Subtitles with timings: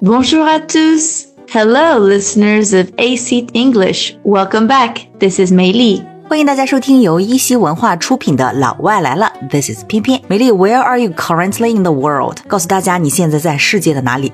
[0.00, 1.26] Bonjour à tous.
[1.52, 3.16] Hello, listeners of A
[3.52, 4.16] English.
[4.24, 5.08] Welcome back.
[5.18, 6.04] This is Mei Li.
[6.28, 10.52] 欢迎大家收听由一席文化出品的《老外来了》，This is 翩翩美丽。
[10.52, 12.36] Where are you currently in the world？
[12.46, 14.30] 告诉大家你现在在世界的哪里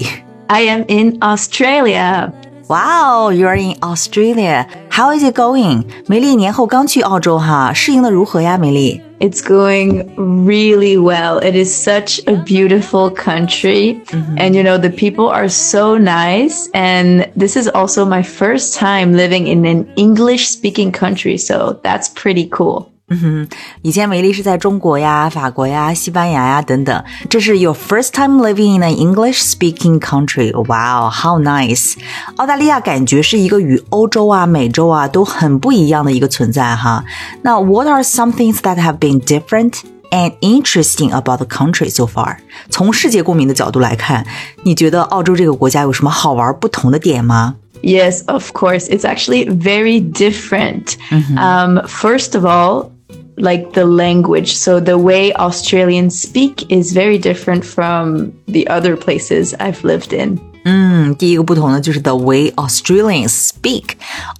[0.48, 2.30] ？I am in Australia.
[2.68, 4.66] Wow, you're in Australia.
[4.90, 5.84] How is it going?
[6.06, 8.58] 美丽年后刚去澳洲哈，适应的如何呀？
[8.58, 9.00] 美丽。
[9.24, 11.38] It's going really well.
[11.38, 13.94] It is such a beautiful country.
[14.04, 14.36] Mm-hmm.
[14.36, 16.68] And you know, the people are so nice.
[16.74, 21.38] And this is also my first time living in an English speaking country.
[21.38, 22.93] So that's pretty cool.
[23.08, 23.48] 嗯哼
[23.82, 30.50] 以前美丽是在中国呀、法国呀、西班牙呀等等，这是 your first time living in an English-speaking country.
[30.54, 31.96] Wow, how nice!
[32.36, 37.04] 澳大利亚感觉是一个与欧洲啊、美洲啊都很不一样的一个存在哈。
[37.42, 39.80] 那 What are some things that have been different?
[40.10, 42.36] And interesting about the country so far。
[42.70, 44.24] 从世界公民的角度来看，
[44.62, 47.56] 你觉得澳洲这个国家有什么好玩不同的点吗？
[47.83, 48.87] Yes, of course.
[48.89, 50.97] It's actually very different.
[51.37, 52.91] Um, first of all,
[53.37, 54.57] like the language.
[54.57, 60.39] So the way Australians speak is very different from the other places I've lived in.
[60.65, 63.91] 嗯，第一个不同的就是 the way Australians speak，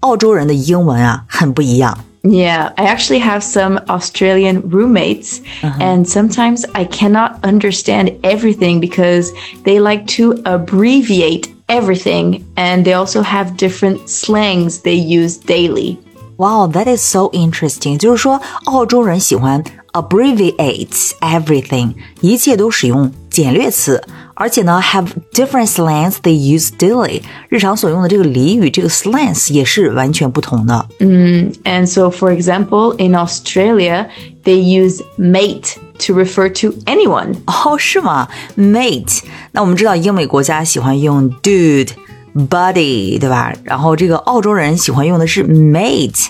[0.02, 1.98] 澳洲人的英文啊很不一样。
[2.24, 9.32] Yeah, I actually have some Australian roommates, and sometimes I cannot understand everything because
[9.64, 15.98] they like to abbreviate everything, and they also have different slangs they use daily.
[16.38, 17.98] Wow, that is so interesting。
[17.98, 24.02] 就是说，澳洲人喜欢 abbreviate everything，一切都使用简略词，
[24.34, 27.22] 而且呢，have different slangs they use daily。
[27.50, 30.88] 日常所用的这个俚语，这个 slangs 也是完全不同的。
[31.00, 34.08] And so, for example, in Australia,
[34.44, 37.36] they use mate to refer to anyone.
[37.46, 38.30] 哦，是吗？
[38.58, 43.54] Mate，那我们知道英美国家喜欢用 dude、buddy，对吧？
[43.64, 46.28] 然后这个澳洲人喜欢用的是 mate，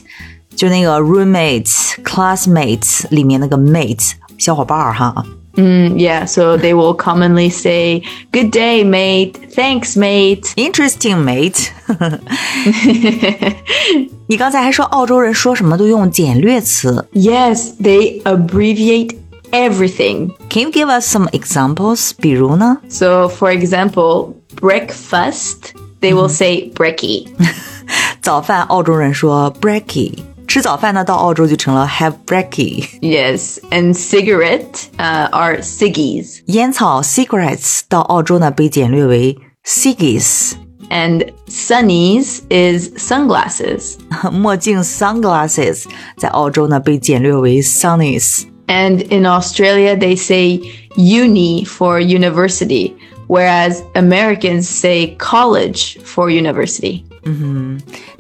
[0.56, 5.24] 就那个 roommate、classmate 里面那个 mate 小伙伴儿哈。
[5.56, 9.38] Yeah, so they will commonly say, Good day, mate.
[9.54, 10.54] Thanks, mate.
[10.56, 11.70] Interesting, mate
[14.28, 19.18] 。你刚才还说澳洲人说什么都用简略词 Yes, they abbreviate
[19.52, 20.30] everything.
[20.50, 22.12] ，Can you give us some examples？
[22.22, 22.78] 比如呢？
[22.88, 27.28] So, for example, breakfast, they will say brekkie.
[28.22, 30.14] 早饭澳洲人说 brekkie，
[30.54, 32.88] 吃早饭呢到澳洲就成了 have brekkie。
[33.02, 36.42] Yes, and cigarette uh, are ciggies.
[36.48, 40.54] 烟草 cigarettes 到澳洲呢被简略为 ciggies。
[40.90, 43.98] And sunnies is sunglasses.
[44.32, 45.84] 墨镜 sunglasses
[46.18, 48.46] 在澳洲呢被简略为 sunnies。
[48.68, 50.62] And in Australia, they say
[50.96, 52.96] uni for university,
[53.28, 57.04] whereas Americans say college for university.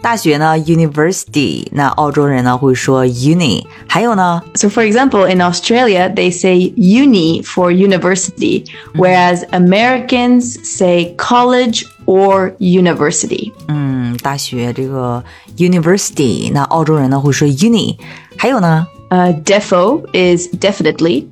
[0.04, 3.66] 大学呢 university，那澳洲人呢会说 uni。
[3.88, 8.66] 还有呢 So, for example, in Australia, they say uni for university,
[8.96, 13.52] whereas Americans say college or university.
[13.68, 15.24] 嗯，大学这个
[15.58, 17.98] university，那澳洲人呢会说 uni。
[18.38, 21.26] 还有呢 Uh, defo is definitely.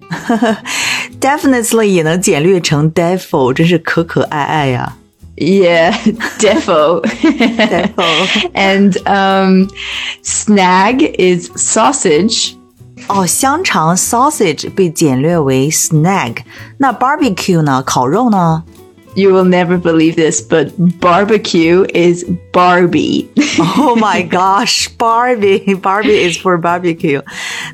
[1.22, 4.97] ，definitely 也 能简略成 defo，真是可可爱爱呀。
[5.41, 5.91] Yeah,
[6.39, 7.01] defo.
[7.03, 9.69] defo and um,
[10.23, 12.55] snag is sausage.
[13.07, 16.38] 哦，香肠 sausage 被简略为 snag。
[16.79, 17.83] 那 barbecue 呢？
[17.85, 18.63] 烤肉呢？
[19.16, 23.28] You will never believe this, but barbecue is Barbie.
[23.78, 27.23] Oh my gosh, Barbie, Barbie is for barbecue。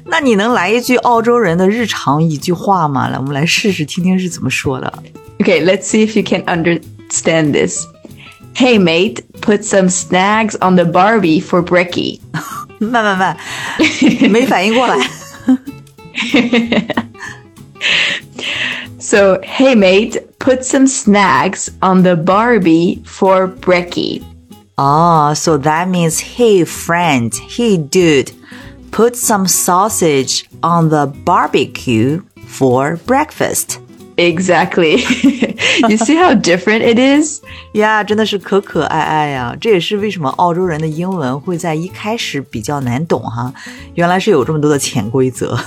[0.05, 3.09] 那你能来一句澳洲人的日常一句话吗？
[3.09, 5.03] 来，我们来试试听听是怎么说的。
[5.39, 6.43] okay, let's see if you can
[7.10, 7.86] stand this.
[8.54, 12.20] Hey mate, put some snags on the Barbie for brekkie.
[12.80, 13.36] 慢慢慢，
[14.30, 14.96] 没反应过来。
[18.98, 24.22] so hey mate, put some snags on the Barbie for brekkie.
[24.80, 28.32] Oh, ah, so that means hey friend, hey dude,
[28.92, 33.80] put some sausage on the barbecue for breakfast.
[34.17, 34.97] Exactly.
[35.89, 37.41] you see how different it is?
[37.73, 39.55] 呀真的是可可爱爱呀！
[39.59, 43.51] 这也是为什么澳洲人的英文会在一开始比较难懂哈，
[43.95, 45.57] 原来是有这么多的潜规则。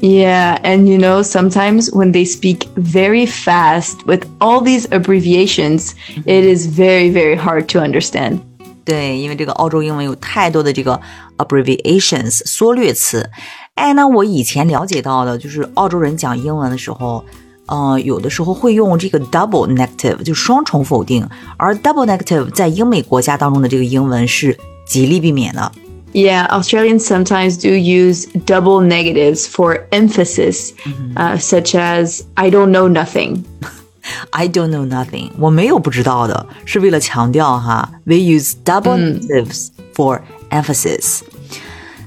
[0.00, 5.92] Yeah, and you know, sometimes when they speak very fast with all these abbreviations,
[6.26, 8.40] it is very, very hard to understand.
[8.84, 11.00] 对，因为这个澳洲英文有太多的这个
[11.38, 13.30] abbreviations 缩略词。
[13.76, 17.24] 哎，那我以前了解到的，就是澳洲人讲英文的时候，
[17.68, 21.26] 呃，有的时候会用这个 double negative，就双重否定，
[21.56, 25.72] 而 double negative 在英美国家当中的这个英文是极力避免的。
[26.12, 30.72] Yeah, Australians sometimes do use double negatives for emphasis,
[31.16, 33.44] uh, such as "I don't know nothing."
[34.30, 37.90] I don't know nothing，我没有不知道的，是为了强调哈。
[38.06, 41.20] They use double negatives for emphasis。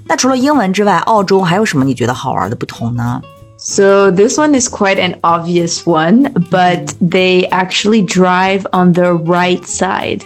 [0.06, 3.22] 那除了英文之外，澳洲还有什么你觉得好玩的不同呢？
[3.62, 9.64] So this one is quite an obvious one, but they actually drive on the right
[9.64, 10.22] side.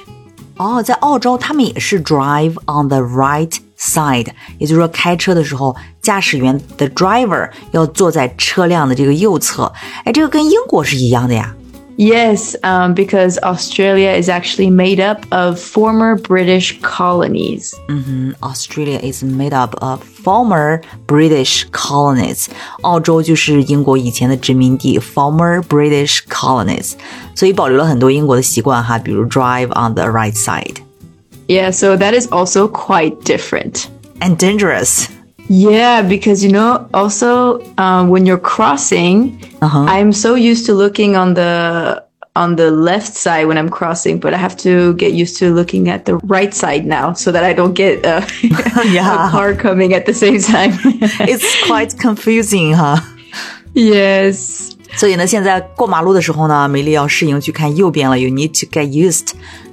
[0.57, 4.27] 哦，在澳洲他们也是 drive on the right side，
[4.59, 9.71] 也就是说开车的时候，驾驶员 the driver 要坐在车辆的这个右侧。
[10.03, 11.55] 哎，这个跟英国是一样的呀。
[11.97, 17.73] Yes, um, because Australia is actually made up of former British colonies.
[18.41, 22.47] Australia is made up of former British colonies。
[22.81, 26.93] 澳洲就是英国以前的殖民地，former British colonies，
[27.35, 30.77] 所以保留了很多英国的习惯哈，比如 drive on the right side
[31.47, 33.83] Yeah, so that is also quite different.
[34.21, 35.05] and dangerous。
[35.48, 39.87] Yeah, because you know, also uh, when you're crossing, uh-huh.
[39.88, 42.02] I'm so used to looking on the
[42.34, 45.88] on the left side when I'm crossing, but I have to get used to looking
[45.88, 49.28] at the right side now so that I don't get uh, a, yeah.
[49.28, 50.72] a car coming at the same time.
[51.31, 53.00] it's quite confusing, huh?
[53.72, 54.72] Yes.
[54.96, 58.19] 所以呢，现在过马路的时候呢，梅莉要适应去看右边了。
[58.19, 59.32] You need to get used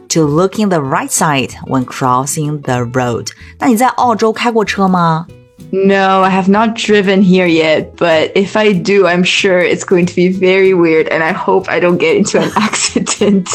[0.10, 3.30] to looking the right side when crossing the road。
[3.60, 5.28] 那你在澳洲开过车吗？
[5.73, 10.15] No, I have not driven here yet, but if I do, I'm sure it's going to
[10.15, 13.49] be very weird and I hope I don't get into an accident.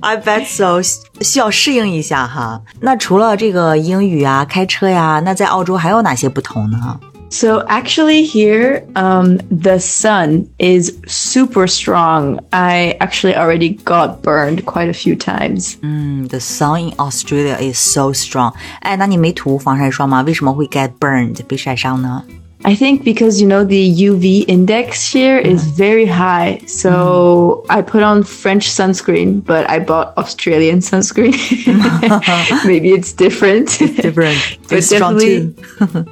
[0.01, 0.81] I bet so，
[1.21, 2.61] 需要适应一下哈。
[2.81, 6.99] 那除了这个英语啊、开车呀，那在澳洲还有哪些不同呢？
[7.31, 12.39] So actually here, um, the sun is super strong.
[12.53, 15.75] I actually already got burned quite a few times.
[15.81, 18.53] 嗯，The sun in Australia is so strong。
[18.79, 20.21] 哎，那你没涂防晒霜吗？
[20.21, 22.23] 为什么会 get burned 被晒伤呢？
[22.63, 28.01] I think because you know the UV index here is very high, so I put
[28.03, 31.33] on French sunscreen, but I bought Australian sunscreen.
[32.65, 33.77] Maybe it's different.
[34.01, 34.37] Different.
[34.69, 36.05] But It's strong definitely- too.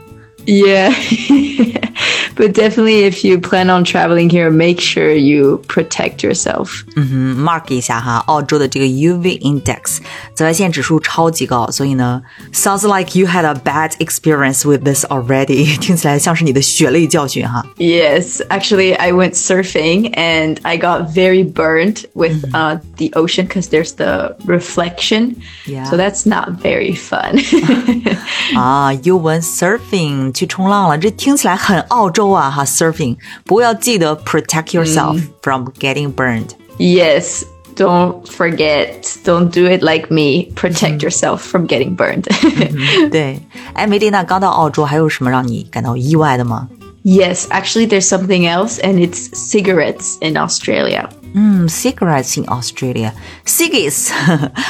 [0.47, 0.93] Yeah.
[2.35, 6.83] but definitely if you plan on traveling here, make sure you protect yourself.
[6.95, 9.97] 嗯，mark 一下哈，澳洲的这个 UV index
[10.35, 12.21] 紫外线指数超级高，所以呢，
[12.53, 17.65] sounds like you had a bad experience with this already， 听起来像是你的血泪教训哈。
[17.77, 23.69] Yes, actually, I went surfing and I got very burnt with uh, the ocean because
[23.69, 25.37] there's the reflection.
[25.65, 25.85] Yeah.
[25.89, 27.39] So that's not very fun.
[28.55, 33.15] 啊，you went surfing 去冲浪了，这听起来很澳洲啊哈，surfing。
[33.45, 36.49] 不过要记得 protect yourself from getting burned。
[36.77, 37.43] yes,
[37.75, 40.51] don't forget, don't do it like me.
[40.55, 42.23] Protect yourself from getting burned.
[43.09, 43.41] 对，
[43.73, 46.67] 哎，梅丽娜刚到澳洲，还有什么让你感到意外的吗？
[47.03, 51.09] yes, actually, there's something else, and it's cigarettes in Australia.
[51.33, 54.09] 嗯，cigarettes in Australia，ciggies，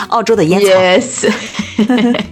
[0.10, 0.68] 澳洲的烟草。
[0.68, 1.26] Yes.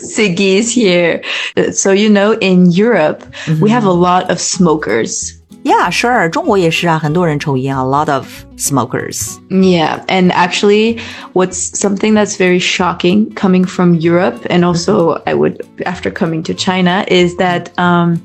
[0.00, 1.22] Siggy's here.
[1.56, 3.22] Uh, So, you know, in Europe,
[3.60, 5.34] we have a lot of smokers.
[5.64, 9.36] Yeah, sure，中国也是啊，很多人抽烟啊，a lot of smokers。
[9.50, 10.04] Yeah.
[10.06, 11.00] And actually,
[11.32, 16.54] what's something that's very shocking coming from Europe, and also I would, after coming to
[16.54, 18.20] China, is that um,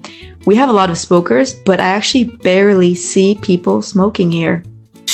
[0.46, 4.62] we have a lot of smokers, but I actually barely see people smoking here.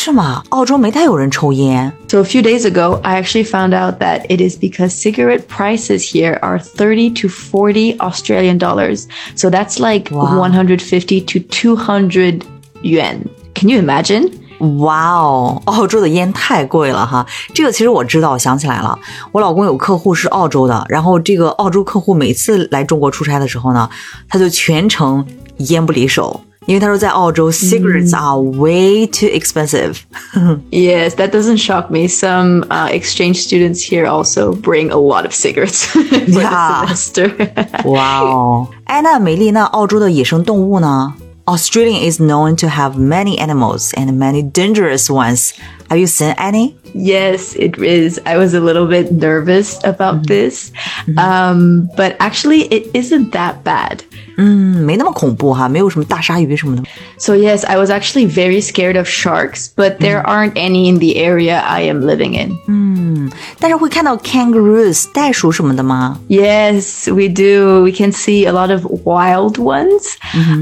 [0.02, 0.44] 是吗？
[0.50, 1.92] 澳洲没太有人抽烟。
[2.08, 6.02] So a few days ago, I actually found out that it is because cigarette prices
[6.10, 9.06] here are 30 to 40 Australian dollars.
[9.36, 10.40] So that's like Wow.
[10.40, 12.44] 150 to 200
[12.82, 13.28] yuan.
[13.54, 14.32] Can you imagine?
[14.80, 17.24] 哇哦，澳洲的烟太贵了哈！
[17.54, 18.98] 这个其实我知道，我想起来了，
[19.32, 23.88] 我老公有客户是澳洲的，然后这个澳洲客户每次来中国出差的时候呢，
[24.28, 25.24] 他就全程
[25.58, 30.00] 烟不离手， 因为他说在澳洲 cigarettes are way too expensive。
[30.70, 32.08] Yes, that doesn't shock me.
[32.08, 36.86] Some uh, exchange students here also bring a lot of cigarettes for Yeah.
[36.86, 37.32] the semester.
[37.86, 38.68] 哇哦！
[38.86, 41.14] 哎，那美丽，那澳洲的野生动物呢？
[41.46, 45.52] Australia is known to have many animals and many dangerous ones.
[45.88, 46.76] Have you seen any?
[46.94, 48.20] Yes, it is.
[48.26, 50.72] I was a little bit nervous about this,
[51.16, 54.04] um, but actually, it isn't that bad.
[54.38, 56.84] 嗯，没那么恐怖哈，没有什么大鲨鱼什么的。
[57.18, 61.16] So yes, I was actually very scared of sharks, but there aren't any in the
[61.20, 63.32] area I am living in.
[63.60, 66.20] 但是会看到 kangaroos 袋鼠什么的吗？
[66.30, 67.84] Yes, we do.
[67.84, 70.16] We can see a lot of wild ones.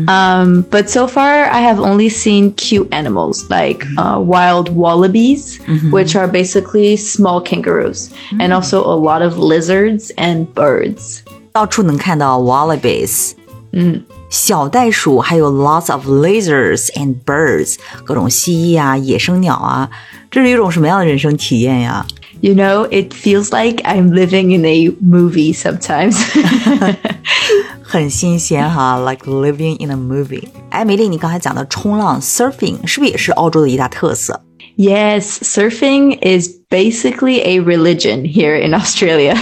[0.08, 5.60] Um, but so far, I have only seen cute animals like uh, wild wallabies,
[5.91, 11.20] which are basically small kangaroos, and also a lot of lizards and birds.
[11.51, 13.32] 到处能看到 wallabies，
[13.73, 19.89] 嗯，小袋鼠，还有 lots of lizards and birds，各种蜥蜴啊、野生鸟啊，
[20.31, 22.05] 这是一种什么样的人生体验呀
[22.41, 26.17] ？You know, it feels like I'm living in a movie sometimes.
[27.83, 30.49] 很新鲜哈，like living in a movie。
[30.71, 34.41] 哎，梅丽，你刚才讲的冲浪 surfing 是不是也是澳洲的一大特色？
[34.77, 39.38] yes, surfing is basically a religion here in Australia.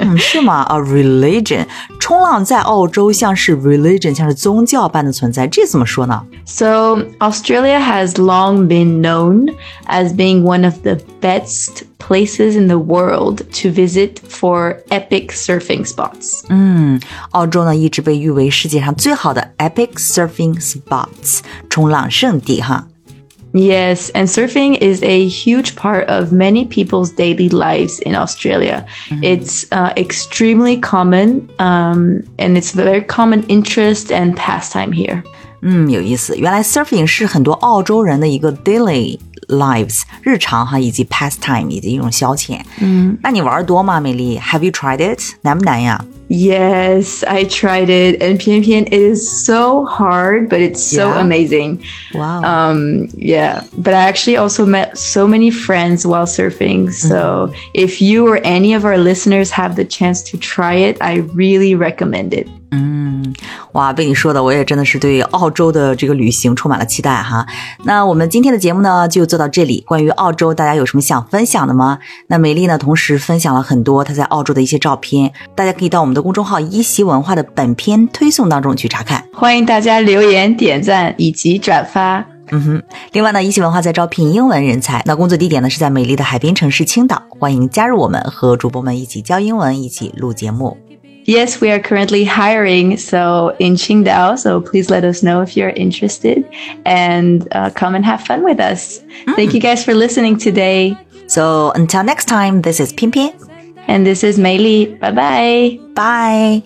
[0.00, 0.62] 嗯，是吗？
[0.68, 1.66] A religion，
[1.98, 6.22] 冲浪在澳洲像是 religion，像是宗教般的存在，这怎么说呢？
[6.44, 9.52] So, Australia has long been known
[9.86, 15.84] as being one of the best places in the world to visit for epic surfing
[15.84, 16.44] spots.
[17.30, 22.86] 澳洲呢一直被誉为世界上最好的 epic surfing spots，冲浪圣地哈。
[23.52, 28.84] Yes, and surfing is a huge part of many people's daily lives in Australia.
[29.22, 35.22] It's uh, extremely common, um, and it's a very common interest and pastime here.
[35.62, 36.36] 嗯，有意思。
[36.36, 42.60] 原来 surfing 是很多澳洲人的一个 daily lives 日常哈，以及 pastime 以及一种消遣。
[42.80, 44.38] 嗯，那你玩儿多吗，美丽？
[44.38, 45.18] Have you tried it？
[45.40, 46.04] 难不难呀？
[46.33, 51.19] Yes, I tried it, and Pian Pian, it is so hard, but it's so Yeah.
[51.19, 51.83] amazing.
[52.13, 52.41] Wow.
[52.43, 56.93] Um, yeah, but I actually also met so many friends while surfing.
[56.93, 61.15] So if you or any of our listeners have the chance to try it, I
[61.33, 62.47] really recommend it.
[63.73, 67.45] 哇，被你说的，我也真的是对澳洲的这个旅行充满了期待哈。
[67.85, 69.81] 那我们今天的节目呢，就做到这里。
[69.87, 71.99] 关于澳洲，大家有什么想分享的吗？
[72.27, 79.23] 那美丽呢，同时分享了很多她在澳洲的一些照片，大家可以到我们的公众号“一席文化”的本篇推送当中去查看。
[79.33, 82.25] 欢迎大家留言、点赞以及转发。
[82.53, 82.83] 嗯哼，
[83.13, 90.77] 另外呢，一席文化在招聘英文人才，那工作地点呢是在美丽的海滨城市青岛，欢迎加入我们，和主播们一起教英文，一起录节目。
[91.31, 94.37] Yes, we are currently hiring, so in Qingdao.
[94.37, 96.43] So please let us know if you're interested
[96.83, 98.99] and uh, come and have fun with us.
[99.37, 100.97] Thank you guys for listening today.
[101.27, 103.31] So until next time, this is 翩翩
[103.87, 104.85] And this is Mei Li.
[104.99, 105.79] Bye bye.
[105.95, 106.63] bye.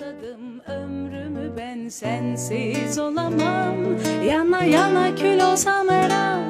[1.89, 3.77] Sensiz olamam
[4.25, 6.41] Yana yana kül olsam her an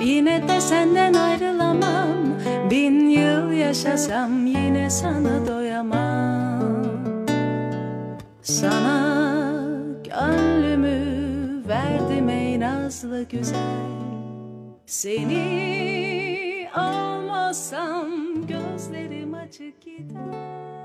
[0.00, 2.36] Yine de senden ayrılamam
[2.70, 6.31] Bin yıl yaşasam yine sana doyamam
[8.42, 9.62] Sana
[10.04, 13.58] gönlümü verdim ey nazlı güzel.
[14.86, 18.10] Seni almazsam
[18.46, 20.81] gözlerim açık gider